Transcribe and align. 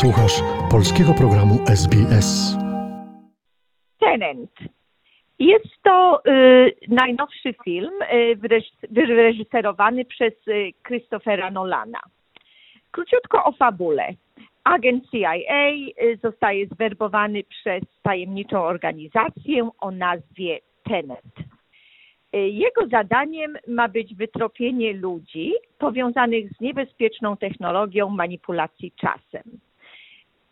Słuchasz 0.00 0.40
polskiego 0.70 1.14
programu 1.14 1.54
SBS. 1.66 2.56
Tenant. 4.00 4.50
Jest 5.38 5.82
to 5.82 6.22
y, 6.26 6.74
najnowszy 6.88 7.54
film 7.64 7.92
y, 8.02 8.36
wyreż- 8.36 8.86
wyreżyserowany 8.90 10.04
przez 10.04 10.32
y, 10.48 10.72
Christophera 10.86 11.50
Nolana. 11.50 12.00
Króciutko 12.90 13.44
o 13.44 13.52
fabule. 13.52 14.14
Agent 14.64 15.04
CIA 15.10 15.34
y, 15.36 16.18
zostaje 16.22 16.66
zwerbowany 16.66 17.44
przez 17.44 17.82
tajemniczą 18.02 18.62
organizację 18.62 19.70
o 19.80 19.90
nazwie 19.90 20.58
Tenet. 20.84 21.24
Y, 22.34 22.38
Jego 22.38 22.86
zadaniem 22.88 23.56
ma 23.68 23.88
być 23.88 24.14
wytropienie 24.14 24.92
ludzi 24.92 25.52
powiązanych 25.78 26.50
z 26.50 26.60
niebezpieczną 26.60 27.36
technologią 27.36 28.08
manipulacji 28.10 28.92
czasem. 28.92 29.53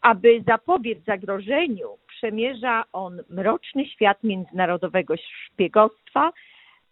Aby 0.02 0.42
zapobiec 0.46 1.04
zagrożeniu, 1.04 1.88
przemierza 2.08 2.84
on 2.92 3.22
mroczny 3.30 3.86
świat 3.86 4.22
międzynarodowego 4.22 5.14
szpiegostwa, 5.16 6.32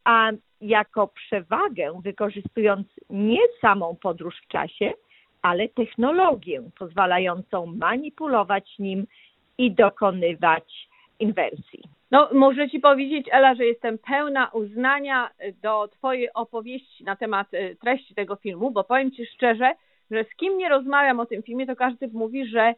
a 0.04 0.30
jako 0.60 1.08
przewagę 1.08 2.00
wykorzystując 2.04 2.86
nie 3.10 3.40
samą 3.60 3.96
podróż 3.96 4.34
w 4.44 4.48
czasie, 4.48 4.92
ale 5.42 5.68
technologię 5.68 6.62
pozwalającą 6.78 7.66
manipulować 7.66 8.78
nim 8.78 9.06
i 9.58 9.72
dokonywać 9.72 10.88
inwersji. 11.18 11.82
No, 12.10 12.28
muszę 12.32 12.70
Ci 12.70 12.80
powiedzieć, 12.80 13.26
Ela, 13.32 13.54
że 13.54 13.64
jestem 13.64 13.98
pełna 13.98 14.48
uznania 14.48 15.30
do 15.62 15.88
Twojej 15.88 16.32
opowieści 16.32 17.04
na 17.04 17.16
temat 17.16 17.54
e, 17.54 17.74
treści 17.74 18.14
tego 18.14 18.36
filmu, 18.36 18.70
bo 18.70 18.84
powiem 18.84 19.10
Ci 19.10 19.26
szczerze, 19.26 19.72
że 20.10 20.24
z 20.24 20.36
kim 20.36 20.58
nie 20.58 20.68
rozmawiam 20.68 21.20
o 21.20 21.26
tym 21.26 21.42
filmie, 21.42 21.66
to 21.66 21.76
każdy 21.76 22.08
mówi, 22.08 22.46
że, 22.46 22.74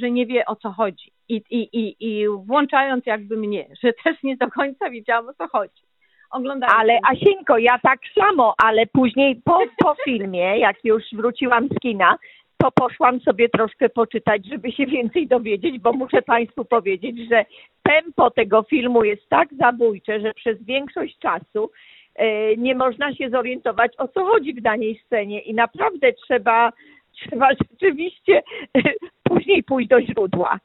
że 0.00 0.10
nie 0.10 0.26
wie 0.26 0.46
o 0.46 0.56
co 0.56 0.70
chodzi. 0.70 1.12
I, 1.28 1.42
i, 1.50 1.68
i, 1.72 1.96
I 2.00 2.28
włączając 2.28 3.06
jakby 3.06 3.36
mnie, 3.36 3.66
że 3.82 3.92
też 4.04 4.22
nie 4.22 4.36
do 4.36 4.50
końca 4.50 4.90
wiedziałam 4.90 5.28
o 5.28 5.34
co 5.34 5.48
chodzi. 5.48 5.82
Oglądając 6.30 6.78
Ale. 6.78 6.98
Asieńko, 7.10 7.58
ja 7.58 7.78
tak 7.78 8.00
samo, 8.20 8.54
ale 8.64 8.86
później 8.86 9.40
po, 9.44 9.58
po 9.78 9.94
filmie, 10.04 10.58
jak 10.58 10.84
już 10.84 11.02
wróciłam 11.12 11.68
z 11.68 11.80
kina, 11.80 12.16
to 12.62 12.70
poszłam 12.70 13.20
sobie 13.20 13.48
troszkę 13.48 13.88
poczytać, 13.88 14.46
żeby 14.46 14.72
się 14.72 14.86
więcej 14.86 15.26
dowiedzieć, 15.26 15.78
bo 15.78 15.92
muszę 15.92 16.22
Państwu 16.22 16.64
powiedzieć, 16.64 17.28
że 17.30 17.44
tempo 17.82 18.30
tego 18.30 18.62
filmu 18.62 19.04
jest 19.04 19.28
tak 19.28 19.48
zabójcze, 19.54 20.20
że 20.20 20.34
przez 20.34 20.62
większość 20.62 21.18
czasu 21.18 21.70
e, 22.14 22.56
nie 22.56 22.74
można 22.74 23.14
się 23.14 23.30
zorientować, 23.30 23.92
o 23.98 24.08
co 24.08 24.24
chodzi 24.24 24.54
w 24.54 24.62
danej 24.62 25.00
scenie 25.06 25.40
i 25.40 25.54
naprawdę 25.54 26.12
trzeba, 26.12 26.72
trzeba 27.18 27.48
rzeczywiście 27.62 28.42
e, 28.76 28.80
później 29.42 29.62
pójść 29.62 29.88
do 29.88 30.00
źródła. 30.00 30.58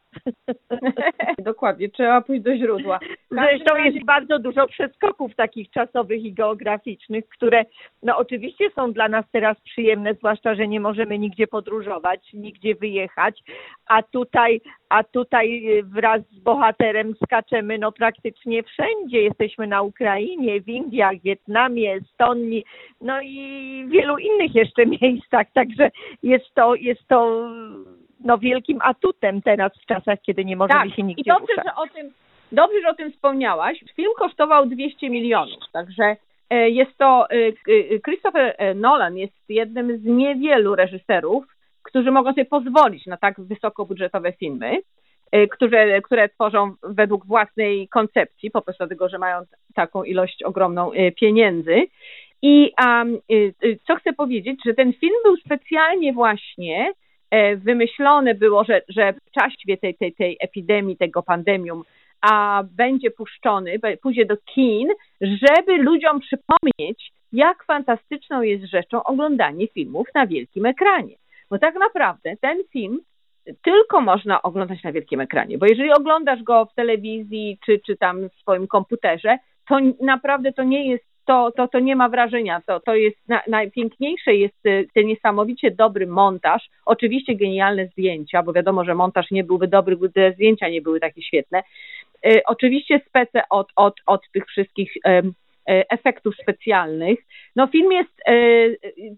Dokładnie, 1.38 1.90
trzeba 1.90 2.22
pójść 2.22 2.44
do 2.44 2.58
źródła. 2.58 3.00
Zresztą 3.32 3.76
razie- 3.76 3.90
jest 3.90 4.06
bardzo 4.06 4.40
dużo 4.40 4.68
przeskoków 4.68 5.36
takich 5.36 5.70
czasowych 5.70 6.24
i 6.24 6.34
geograficznych, 6.34 7.30
które 7.30 7.66
no 8.04 8.18
oczywiście 8.18 8.70
są 8.76 8.94
dla 8.94 9.10
nas 9.10 9.26
teraz 9.32 9.62
przyjemne, 9.62 10.14
zwłaszcza, 10.14 10.56
że 10.56 10.68
nie 10.68 10.80
możemy 10.80 11.20
nigdzie 11.20 11.48
podróżować, 11.48 12.34
nigdzie 12.34 12.76
wyjechać, 12.76 13.44
a 13.88 14.04
tutaj, 14.04 14.62
a 14.90 15.04
tutaj 15.04 15.78
y, 15.80 15.84
wraz 15.84 16.22
z 16.32 16.40
bohaterem 16.40 17.14
skaczemy 17.24 17.78
no 17.78 17.92
praktycznie 17.92 18.64
wszędzie. 18.64 19.22
Jesteśmy 19.22 19.68
na 19.68 19.82
Ukrainie, 19.82 20.62
w 20.62 20.68
Indiach, 20.68 21.22
Wietnamie, 21.24 21.94
Estonii, 21.94 22.64
no 23.02 23.22
i 23.22 23.86
wielu 23.88 24.18
innych 24.18 24.56
jeszcze 24.56 24.86
miejscach, 25.02 25.48
także 25.54 25.92
jest 26.24 26.54
to, 26.54 26.76
jest 26.76 27.08
to 27.08 27.50
no 28.28 28.38
wielkim 28.38 28.80
atutem 28.82 29.42
teraz 29.42 29.72
w 29.84 29.86
czasach, 29.86 30.20
kiedy 30.22 30.46
nie 30.46 30.56
możemy 30.56 30.80
tak. 30.80 30.96
się 30.96 31.02
I 31.02 31.06
nigdzie 31.06 31.32
dobrze, 31.34 31.54
ruszać. 31.58 31.66
że 31.66 31.76
o 31.76 31.88
tym, 31.88 32.14
dobrze, 32.52 32.82
że 32.82 32.90
o 32.90 32.94
tym 32.94 33.12
wspomniałaś. 33.12 33.84
Film 33.96 34.12
kosztował 34.18 34.66
200 34.66 35.10
milionów, 35.10 35.60
także 35.74 36.16
e, 36.50 36.70
jest 36.70 36.98
to, 36.98 37.30
e, 37.30 37.36
e, 37.36 38.00
Christopher 38.00 38.56
Nolan 38.76 39.18
jest 39.18 39.50
jednym 39.50 39.98
z 39.98 40.04
niewielu 40.04 40.76
reżyserów, 40.76 41.46
którzy 41.84 42.12
mogą 42.12 42.30
sobie 42.30 42.46
pozwolić 42.46 43.06
na 43.06 43.18
tak 43.18 43.42
wysokobudżetowe 43.42 44.32
filmy, 44.32 44.78
które, 45.52 46.02
które 46.02 46.30
tworzą 46.30 46.74
według 46.84 47.26
własnej 47.26 47.88
koncepcji, 47.88 48.52
po 48.52 48.62
prostu 48.62 48.78
dlatego, 48.84 49.10
że 49.10 49.18
mają 49.18 49.42
taką 49.76 50.04
ilość 50.04 50.44
ogromną 50.44 50.92
pieniędzy. 51.16 51.88
I 52.42 52.72
um, 52.86 53.18
co 53.88 53.96
chcę 53.96 54.14
powiedzieć, 54.14 54.60
że 54.66 54.74
ten 54.74 54.94
film 54.94 55.16
był 55.24 55.38
specjalnie 55.38 56.14
właśnie 56.14 56.94
wymyślone 57.58 58.36
było, 58.36 58.64
że, 58.64 58.82
że 58.90 59.14
w 59.14 59.32
czasie 59.32 59.78
tej, 59.82 59.96
tej, 59.96 60.14
tej 60.14 60.38
epidemii, 60.40 60.98
tego 60.98 61.24
pandemium, 61.24 61.84
a 62.22 62.64
będzie 62.72 63.12
puszczony, 63.12 63.80
pójdzie 64.02 64.26
do 64.26 64.38
kin, 64.38 64.90
żeby 65.22 65.78
ludziom 65.78 66.20
przypomnieć, 66.20 67.12
jak 67.34 67.64
fantastyczną 67.66 68.42
jest 68.42 68.66
rzeczą 68.66 69.04
oglądanie 69.04 69.68
filmów 69.68 70.08
na 70.16 70.28
wielkim 70.28 70.66
ekranie. 70.66 71.16
Bo 71.50 71.60
tak 71.60 71.76
naprawdę 71.76 72.34
ten 72.42 72.58
film 72.72 73.00
tylko 73.64 74.02
można 74.02 74.42
oglądać 74.42 74.84
na 74.84 74.92
wielkim 74.92 75.22
ekranie, 75.22 75.58
bo 75.58 75.66
jeżeli 75.66 75.92
oglądasz 75.92 76.44
go 76.44 76.66
w 76.66 76.76
telewizji 76.76 77.58
czy, 77.66 77.80
czy 77.86 77.98
tam 77.98 78.30
w 78.30 78.36
swoim 78.42 78.68
komputerze, 78.68 79.38
to 79.68 79.80
naprawdę 80.02 80.54
to 80.54 80.64
nie 80.64 80.90
jest, 80.90 81.06
to, 81.28 81.52
to, 81.52 81.68
to 81.68 81.80
nie 81.80 81.96
ma 81.96 82.10
wrażenia, 82.10 82.62
to, 82.66 82.80
to 82.80 82.96
jest 82.96 83.18
na, 83.28 83.42
najpiękniejsze 83.48 84.36
jest 84.36 84.66
y, 84.66 84.88
ten 84.94 85.08
niesamowicie 85.08 85.72
dobry 85.72 86.08
montaż, 86.08 86.70
oczywiście 86.86 87.36
genialne 87.36 87.88
zdjęcia, 87.88 88.44
bo 88.44 88.54
wiadomo, 88.54 88.86
że 88.86 88.96
montaż 88.96 89.32
nie 89.32 89.44
byłby 89.44 89.68
dobry, 89.68 89.98
gdyby 89.98 90.34
zdjęcia 90.34 90.70
nie 90.70 90.82
były 90.82 91.00
takie 91.00 91.22
świetne. 91.22 91.64
Y, 92.26 92.42
Oczywiście 92.46 93.02
spece 93.10 93.42
od, 93.50 93.68
od, 93.76 93.96
od 94.06 94.22
tych 94.32 94.46
wszystkich 94.46 94.94
e, 95.06 95.22
efektów 95.68 96.36
specjalnych. 96.42 97.20
No 97.56 97.68
film 97.68 97.92
jest 97.92 98.22
e, 98.28 98.34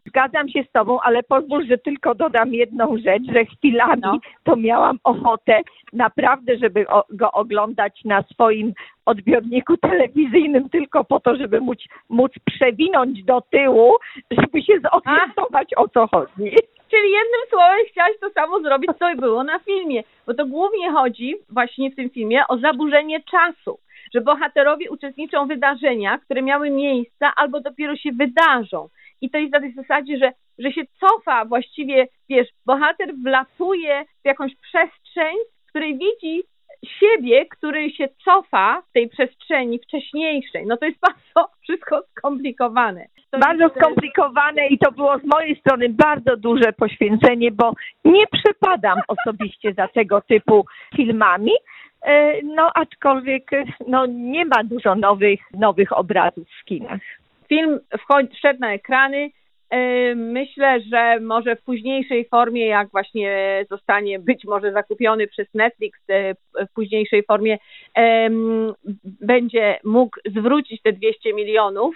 Zgadzam 0.07 0.49
się 0.49 0.63
z 0.63 0.71
Tobą, 0.71 0.99
ale 1.01 1.23
pozwól, 1.23 1.65
że 1.67 1.77
tylko 1.77 2.15
dodam 2.15 2.53
jedną 2.53 2.97
rzecz, 2.97 3.23
że 3.33 3.45
chwilami 3.45 4.01
No. 4.01 4.19
to 4.43 4.55
miałam 4.55 4.99
ochotę 5.03 5.61
naprawdę, 5.93 6.57
żeby 6.57 6.85
go 7.09 7.31
oglądać 7.31 8.01
na 8.05 8.23
swoim 8.23 8.73
odbiorniku 9.05 9.77
telewizyjnym 9.77 10.69
tylko 10.69 11.03
po 11.03 11.19
to, 11.19 11.35
żeby 11.35 11.61
móc, 11.61 11.79
móc 12.09 12.31
przewinąć 12.45 13.23
do 13.23 13.41
tyłu, 13.41 13.95
żeby 14.31 14.61
się 14.61 14.73
zorientować 14.79 15.69
o 15.75 15.87
co 15.87 16.07
chodzi. 16.07 16.55
Czyli 16.89 17.11
jednym 17.11 17.41
słowem 17.49 17.79
chciałaś 17.91 18.11
to 18.21 18.29
samo 18.29 18.59
zrobić, 18.59 18.91
co 18.99 19.15
było 19.15 19.43
na 19.43 19.59
filmie, 19.59 20.03
bo 20.27 20.33
to 20.33 20.45
głównie 20.45 20.91
chodzi 20.91 21.35
właśnie 21.49 21.91
w 21.91 21.95
tym 21.95 22.09
filmie 22.09 22.41
o 22.47 22.57
zaburzenie 22.57 23.19
czasu, 23.31 23.79
że 24.13 24.21
bohaterowie 24.21 24.91
uczestniczą 24.91 25.45
w 25.45 25.47
wydarzeniach, 25.47 26.21
które 26.21 26.41
miały 26.41 26.69
miejsce 26.69 27.27
albo 27.35 27.61
dopiero 27.61 27.95
się 27.95 28.11
wydarzą. 28.11 28.89
I 29.21 29.29
to 29.29 29.37
jest 29.37 29.53
na 29.53 29.59
tej 29.59 29.73
zasadzie, 29.73 30.17
że, 30.17 30.31
że 30.59 30.71
się 30.71 30.81
cofa 30.99 31.45
właściwie, 31.45 32.07
wiesz, 32.29 32.47
bohater 32.65 33.15
wlatuje 33.23 34.05
w 34.23 34.25
jakąś 34.25 34.55
przestrzeń, 34.55 35.35
w 35.65 35.69
której 35.69 35.97
widzi 35.97 36.43
siebie, 36.85 37.45
który 37.45 37.91
się 37.91 38.07
cofa 38.25 38.81
w 38.89 38.93
tej 38.93 39.09
przestrzeni 39.09 39.79
wcześniejszej. 39.79 40.65
No 40.65 40.77
to 40.77 40.85
jest 40.85 40.99
bardzo 41.07 41.51
wszystko 41.61 42.01
skomplikowane. 42.17 43.05
To 43.31 43.39
Bardzo 43.39 43.63
jest, 43.63 43.75
skomplikowane 43.75 44.67
i 44.67 44.77
to 44.77 44.91
było 44.91 45.19
z 45.19 45.23
mojej 45.23 45.55
strony 45.59 45.89
bardzo 45.89 46.37
duże 46.37 46.73
poświęcenie, 46.73 47.51
bo 47.51 47.73
nie 48.05 48.23
przepadam 48.27 48.99
osobiście 49.07 49.73
za 49.73 49.87
tego 49.87 50.21
typu 50.21 50.65
filmami. 50.95 51.51
E, 52.01 52.41
No 52.43 52.71
aczkolwiek 52.75 53.53
e, 53.53 53.63
no, 53.87 54.05
nie 54.05 54.45
ma 54.45 54.63
dużo 54.63 54.95
nowych, 54.95 55.39
nowych 55.53 55.97
obrazów 55.97 56.47
w 56.61 56.65
kinach. 56.65 56.99
film 57.49 57.79
wchodzi, 57.99 58.29
wszedł 58.35 58.59
na 58.59 58.73
ekrany. 58.73 59.29
Yy, 59.71 60.15
Myślę, 60.15 60.81
że 60.81 61.19
może 61.19 61.55
w 61.55 61.61
późniejszej 61.63 62.27
formie, 62.27 62.67
jak 62.67 62.89
właśnie 62.91 63.65
zostanie 63.69 64.19
być 64.19 64.45
może 64.45 64.71
zakupiony 64.71 65.27
przez 65.27 65.47
Netflix, 65.53 65.99
yy, 66.07 66.65
w 66.67 66.73
późniejszej 66.73 67.23
formie 67.23 67.57
będzie 69.21 69.79
mógł 69.83 70.19
zwrócić 70.25 70.81
te 70.81 70.93
200 70.93 71.33
milionów, 71.33 71.95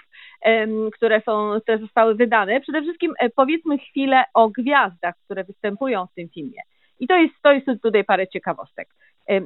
które 0.92 1.20
są, 1.20 1.60
które 1.62 1.78
zostały 1.78 2.14
wydane. 2.14 2.60
Przede 2.60 2.82
wszystkim 2.82 3.14
e, 3.18 3.30
powiedzmy 3.30 3.78
chwilę 3.78 4.24
o 4.34 4.48
gwiazdach, 4.48 5.14
które 5.24 5.44
występują 5.44 6.06
w 6.06 6.14
tym 6.14 6.28
filmie. 6.28 6.60
I 7.00 7.06
to 7.06 7.16
jest, 7.16 7.34
to 7.42 7.52
jest 7.52 7.66
tutaj 7.82 8.04
parę 8.04 8.28
ciekawostek. 8.28 8.88
E, 9.28 9.40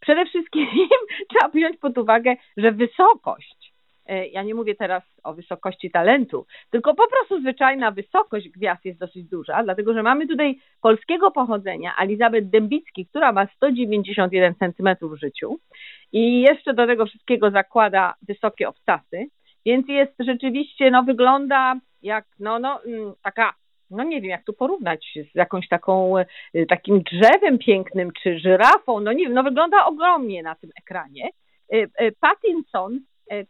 Przede 0.00 0.26
wszystkim 0.26 0.66
trzeba 1.30 1.48
wziąć 1.48 1.76
pod 1.76 1.98
uwagę, 1.98 2.36
że 2.56 2.72
wysokość 2.72 3.72
E, 4.06 4.26
ja 4.28 4.42
nie 4.42 4.54
mówię 4.54 4.74
teraz 4.74 5.02
o 5.24 5.34
wysokości 5.34 5.90
talentu, 5.90 6.46
tylko 6.70 6.94
po 6.94 7.08
prostu 7.08 7.40
zwyczajna 7.40 7.90
wysokość 7.90 8.48
gwiazd 8.48 8.84
jest 8.84 8.98
dosyć 8.98 9.24
duża, 9.24 9.62
dlatego 9.64 9.94
że 9.94 10.02
mamy 10.02 10.28
tutaj 10.28 10.58
polskiego 10.80 11.30
pochodzenia 11.30 11.94
Elizabeth 12.00 12.50
Dębicki, 12.50 13.06
która 13.06 13.32
ma 13.32 13.46
191 13.56 14.54
cm 14.54 14.96
w 15.02 15.16
życiu 15.16 15.58
i 16.12 16.40
jeszcze 16.40 16.74
do 16.74 16.86
tego 16.86 17.06
wszystkiego 17.06 17.50
zakłada 17.50 18.14
wysokie 18.22 18.68
obcasy, 18.68 19.26
więc 19.66 19.88
jest 19.88 20.14
rzeczywiście, 20.18 20.90
no 20.90 21.02
wygląda 21.02 21.74
jak 22.02 22.24
no, 22.38 22.58
no, 22.58 22.84
mm, 22.84 23.12
taka 23.22 23.54
no 23.96 24.04
nie 24.04 24.20
wiem, 24.20 24.30
jak 24.30 24.44
to 24.44 24.52
porównać 24.52 25.18
z 25.32 25.34
jakąś 25.34 25.68
taką, 25.68 26.18
y, 26.18 26.66
takim 26.68 27.02
drzewem 27.02 27.58
pięknym, 27.58 28.10
czy 28.22 28.38
żyrafą, 28.38 29.00
no 29.00 29.12
nie 29.12 29.24
wiem, 29.24 29.34
no 29.34 29.42
wygląda 29.42 29.86
ogromnie 29.86 30.42
na 30.42 30.54
tym 30.54 30.70
ekranie. 30.82 31.28
Y, 31.74 31.90
y, 32.00 32.12
Pattinson, 32.20 33.00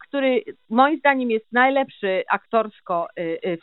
który 0.07 0.43
moim 0.69 0.99
zdaniem 0.99 1.31
jest 1.31 1.51
najlepszy 1.51 2.23
aktorsko 2.29 3.07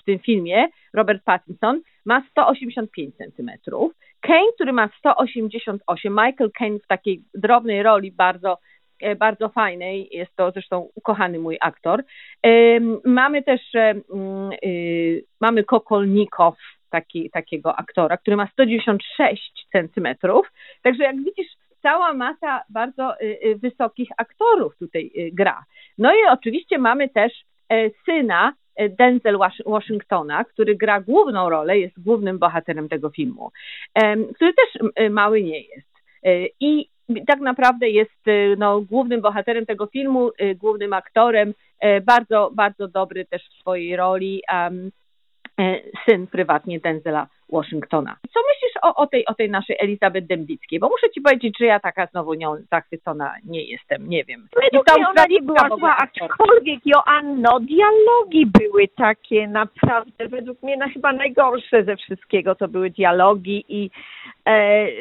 w 0.00 0.05
tym 0.05 0.19
filmie, 0.19 0.69
Robert 0.94 1.25
Pattinson, 1.25 1.81
ma 2.05 2.23
185 2.31 3.17
centymetrów. 3.17 3.93
Kane, 4.21 4.53
który 4.55 4.73
ma 4.73 4.88
188, 4.99 6.12
Michael 6.12 6.50
Kane 6.59 6.79
w 6.79 6.87
takiej 6.87 7.23
drobnej 7.35 7.83
roli 7.83 8.12
bardzo 8.12 8.59
e, 9.00 9.17
bardzo 9.17 9.49
fajnej, 9.49 10.09
jest 10.12 10.37
to 10.37 10.50
zresztą 10.50 10.88
ukochany 10.94 11.38
mój 11.38 11.56
aktor. 11.61 12.05
Mamy 13.05 13.43
też, 13.43 13.75
e, 13.75 13.94
y, 14.65 15.25
mamy 15.41 15.65
Kokolnikow, 15.65 16.55
taki, 16.91 17.31
takiego 17.31 17.77
aktora, 17.77 18.17
który 18.17 18.37
ma 18.37 18.47
196 18.47 19.67
centymetrów, 19.73 20.53
także 20.83 21.05
jak 21.05 21.17
widzisz, 21.17 21.53
cała 21.83 22.15
masa 22.15 22.63
bardzo 22.71 23.21
y, 23.21 23.39
y, 23.45 23.57
wysokich 23.57 24.09
aktorów 24.17 24.77
tutaj 24.79 25.11
y, 25.19 25.31
gra. 25.33 25.65
No 25.99 26.15
i 26.15 26.19
oczywiście 26.31 26.79
mamy 26.79 27.09
też 27.09 27.33
e, 27.69 27.91
syna 28.05 28.53
e, 28.77 28.89
Denzel 28.89 29.37
Wash- 29.37 29.71
Washingtona, 29.71 30.45
który 30.45 30.77
gra 30.77 31.01
główną 31.01 31.51
rolę, 31.51 31.79
jest 31.79 32.03
głównym 32.03 32.39
bohaterem 32.39 32.89
tego 32.89 33.11
filmu, 33.11 33.51
który 34.35 34.53
też 34.55 34.91
m, 34.97 35.13
mały 35.13 35.43
nie 35.43 35.61
jest. 35.61 35.91
E, 36.25 36.47
I 36.61 36.89
tak 37.27 37.41
naprawdę 37.41 37.89
jest 37.89 38.29
e, 38.29 38.57
no, 38.57 38.81
głównym 38.81 39.21
bohaterem 39.21 39.67
tego 39.67 39.87
filmu, 39.87 40.31
e, 40.39 40.55
głównym 40.55 40.93
aktorem, 40.93 41.55
e, 41.81 42.01
bardzo, 42.01 42.51
bardzo 42.55 42.89
dobry 42.89 43.25
też 43.25 43.43
w 43.49 43.61
swojej 43.61 43.97
roli, 43.97 44.43
e, 44.53 44.71
syn 46.07 46.27
prywatnie 46.27 46.81
Denzela 46.81 47.27
Washingtona. 47.53 48.17
Co 48.35 48.41
myślisz 48.49 48.73
o, 48.83 48.95
o, 48.95 49.07
tej, 49.07 49.27
o 49.27 49.35
tej 49.35 49.51
naszej 49.51 49.77
Elizabeth 49.81 50.27
Dębickiej? 50.27 50.79
Bo 50.79 50.89
muszę 50.89 51.11
ci 51.11 51.21
powiedzieć, 51.21 51.55
że 51.61 51.67
ja 51.67 51.81
taka 51.81 52.07
znowu 52.07 52.35
nią 52.35 52.57
zachwycona 52.71 53.35
nie 53.45 53.65
jestem, 53.65 54.09
nie 54.09 54.25
wiem. 54.25 54.49
Według 54.62 54.97
mnie 54.97 55.09
ona 55.09 55.25
nie 55.31 55.43
była 55.43 55.69
zła, 55.79 55.97
aczkolwiek 55.99 56.81
Joanno, 56.85 57.61
dialogi 57.61 58.47
były 58.47 58.89
takie 58.89 59.49
naprawdę, 59.49 60.29
według 60.29 60.62
mnie 60.62 60.77
no, 60.77 60.87
chyba 60.95 61.12
najgorsze 61.12 61.85
ze 61.85 61.97
wszystkiego 61.97 62.55
to 62.55 62.69
były 62.69 62.91
dialogi 62.91 63.65
i 63.69 63.85
e, 63.85 63.91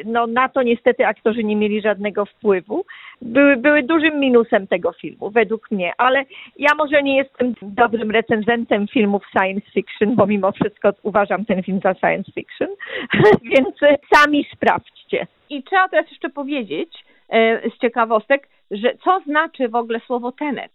no, 0.04 0.26
na 0.26 0.48
to 0.48 0.62
niestety 0.62 1.06
aktorzy 1.06 1.44
nie 1.44 1.56
mieli 1.56 1.80
żadnego 1.80 2.26
wpływu. 2.26 2.84
Były, 3.22 3.56
były 3.56 3.82
dużym 3.82 4.20
minusem 4.20 4.66
tego 4.66 4.92
filmu, 4.92 5.30
według 5.30 5.70
mnie, 5.70 5.92
ale 5.98 6.24
ja 6.58 6.74
może 6.78 7.02
nie 7.02 7.16
jestem 7.16 7.54
dobrym 7.62 8.10
recenzentem 8.10 8.88
filmów 8.88 9.22
science 9.32 9.70
fiction, 9.74 10.16
bo 10.16 10.26
mimo 10.26 10.52
wszystko 10.52 10.92
uważam 11.02 11.44
ten 11.44 11.62
film 11.62 11.80
za 11.84 11.94
science 11.94 12.32
fiction, 12.32 12.68
więc 13.56 13.82
e, 13.82 13.96
sami 14.14 14.46
sprawdźcie. 14.54 15.26
I 15.50 15.62
trzeba 15.62 15.88
teraz 15.88 16.10
jeszcze 16.10 16.30
powiedzieć 16.30 17.04
e, 17.28 17.70
z 17.70 17.78
ciekawostek, 17.78 18.48
że 18.70 18.92
co 19.04 19.20
znaczy 19.20 19.68
w 19.68 19.74
ogóle 19.74 20.00
słowo 20.00 20.32
tenet? 20.32 20.72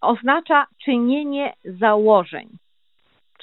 Oznacza 0.00 0.66
czynienie 0.84 1.52
założeń. 1.64 2.48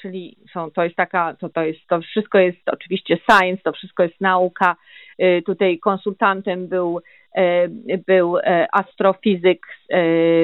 Czyli 0.02 0.36
są, 0.52 0.70
to 0.70 0.84
jest 0.84 0.96
taka, 0.96 1.34
to, 1.34 1.48
to 1.48 1.62
jest, 1.62 1.80
to 1.88 2.00
wszystko 2.00 2.38
jest 2.38 2.58
oczywiście 2.66 3.18
science, 3.30 3.62
to 3.62 3.72
wszystko 3.72 4.02
jest 4.02 4.20
nauka. 4.20 4.76
E, 5.18 5.42
Tutaj 5.42 5.78
konsultantem 5.78 6.68
był, 6.68 7.00
e, 7.36 7.68
był 8.06 8.38
e, 8.38 8.66
astrofizyk, 8.72 9.66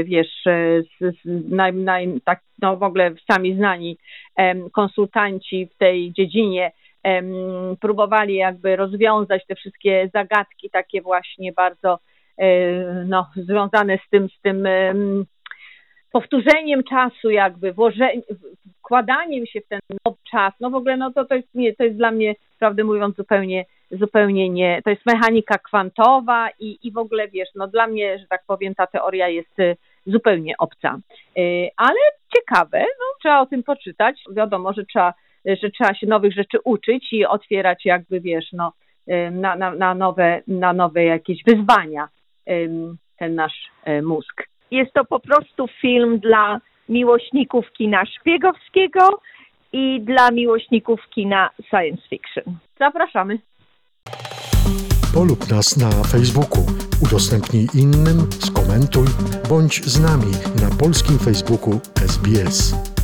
wiesz, 0.05 0.45
z, 0.45 0.89
z 1.01 1.51
naj, 1.51 1.73
naj, 1.73 2.21
tak, 2.25 2.41
no 2.63 2.77
w 2.77 2.83
ogóle 2.83 3.15
sami 3.33 3.55
znani 3.55 3.99
konsultanci 4.73 5.67
w 5.75 5.79
tej 5.79 6.13
dziedzinie 6.13 6.73
próbowali 7.81 8.35
jakby 8.35 8.77
rozwiązać 8.77 9.47
te 9.47 9.55
wszystkie 9.55 10.11
zagadki 10.15 10.71
takie 10.71 11.03
właśnie 11.03 11.53
bardzo 11.53 11.99
no, 13.07 13.31
związane 13.37 13.99
z 14.07 14.11
tym, 14.11 14.29
z 14.29 14.41
tym 14.41 14.69
powtórzeniem 16.13 16.85
czasu 16.85 17.31
jakby, 17.31 17.73
włożeniem, 17.73 18.23
wkładaniem 18.79 19.47
się 19.47 19.61
w 19.61 19.69
ten 19.69 19.81
nowy 20.05 20.17
czas, 20.31 20.53
no 20.61 20.71
w 20.71 20.75
ogóle 20.75 20.97
no 20.97 21.13
to, 21.13 21.25
to, 21.25 21.35
jest, 21.35 21.55
nie, 21.55 21.75
to 21.75 21.85
jest 21.85 21.97
dla 21.97 22.11
mnie, 22.11 22.35
prawdę 22.59 22.85
mówiąc, 22.85 23.17
zupełnie, 23.17 23.65
zupełnie 23.91 24.49
nie, 24.49 24.83
to 24.85 24.91
jest 24.91 25.07
mechanika 25.07 25.59
kwantowa 25.59 26.49
i, 26.59 26.79
i 26.83 26.93
w 26.93 26.99
ogóle 26.99 27.29
wiesz, 27.29 27.49
no 27.55 27.69
dla 27.69 27.87
mnie, 27.87 28.19
że 28.19 28.27
tak 28.27 28.43
powiem, 28.47 28.75
ta 28.75 28.87
teoria 28.87 29.29
jest 29.29 29.59
y, 29.59 29.77
zupełnie 30.07 30.55
obca. 30.59 30.99
Y, 31.39 31.69
Ale 31.77 31.99
ciekawe, 32.37 32.81
no 32.81 33.05
trzeba 33.21 33.41
o 33.41 33.47
tym 33.47 33.63
poczytać, 33.63 34.21
wiadomo, 34.31 34.73
że 34.73 34.85
trzeba, 34.85 35.15
że 35.45 35.71
trzeba 35.71 35.95
się 35.95 36.07
nowych 36.07 36.33
rzeczy 36.33 36.59
uczyć 36.65 37.13
i 37.13 37.27
otwierać 37.27 37.85
jakby, 37.85 38.21
wiesz, 38.21 38.53
no 38.53 38.73
y, 39.09 39.31
na, 39.31 39.57
na, 39.57 39.71
na, 39.71 39.95
nowe, 39.95 40.43
na 40.47 40.73
nowe 40.73 41.05
jakieś 41.05 41.45
wyzwania 41.45 42.09
ten 43.19 43.35
nasz 43.35 43.71
mózg. 44.03 44.49
Jest 44.71 44.93
to 44.93 45.05
po 45.05 45.21
prostu 45.21 45.67
film 45.81 46.19
dla 46.19 46.61
miłośników 46.89 47.73
kina 47.73 48.07
szpiegowskiego 48.07 49.21
i 49.73 50.01
dla 50.01 50.31
miłośników 50.31 51.01
kina 51.15 51.51
science 51.71 52.03
fiction. 52.11 52.45
Zapraszamy. 52.79 53.39
Polub 55.15 55.51
nas 55.51 55.77
na 55.77 55.91
Facebooku, 55.91 56.67
udostępnij 57.03 57.67
innym, 57.75 58.19
skomentuj, 58.31 59.07
bądź 59.49 59.85
z 59.85 60.01
nami 60.01 60.33
na 60.63 60.77
polskim 60.79 61.19
Facebooku 61.19 61.81
SBS. 61.95 62.98